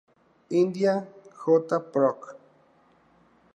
India; 0.61 0.95
J. 1.45 1.77
Proc. 1.93 2.35